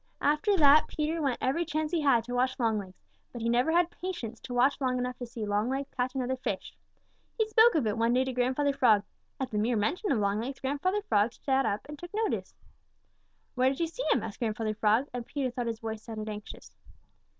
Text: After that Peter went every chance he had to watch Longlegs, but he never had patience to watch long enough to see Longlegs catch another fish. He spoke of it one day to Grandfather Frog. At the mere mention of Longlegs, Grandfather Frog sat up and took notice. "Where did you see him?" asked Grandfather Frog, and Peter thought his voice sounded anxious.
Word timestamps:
After 0.21 0.57
that 0.57 0.87
Peter 0.87 1.21
went 1.21 1.37
every 1.41 1.63
chance 1.63 1.91
he 1.91 2.01
had 2.01 2.23
to 2.23 2.33
watch 2.33 2.57
Longlegs, 2.59 3.03
but 3.31 3.39
he 3.43 3.47
never 3.49 3.71
had 3.71 3.91
patience 3.91 4.39
to 4.39 4.51
watch 4.51 4.81
long 4.81 4.97
enough 4.97 5.15
to 5.19 5.27
see 5.27 5.45
Longlegs 5.45 5.91
catch 5.95 6.15
another 6.15 6.35
fish. 6.37 6.75
He 7.37 7.47
spoke 7.47 7.75
of 7.75 7.85
it 7.85 7.99
one 7.99 8.11
day 8.11 8.23
to 8.23 8.33
Grandfather 8.33 8.73
Frog. 8.73 9.03
At 9.39 9.51
the 9.51 9.59
mere 9.59 9.77
mention 9.77 10.11
of 10.11 10.17
Longlegs, 10.17 10.59
Grandfather 10.59 11.03
Frog 11.03 11.33
sat 11.33 11.67
up 11.67 11.87
and 11.87 11.99
took 11.99 12.09
notice. 12.15 12.55
"Where 13.53 13.69
did 13.69 13.79
you 13.79 13.85
see 13.85 14.01
him?" 14.11 14.23
asked 14.23 14.39
Grandfather 14.39 14.73
Frog, 14.73 15.07
and 15.13 15.23
Peter 15.23 15.51
thought 15.51 15.67
his 15.67 15.77
voice 15.81 16.01
sounded 16.01 16.29
anxious. 16.29 16.75